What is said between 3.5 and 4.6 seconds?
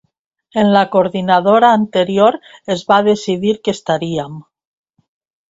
que estaríem.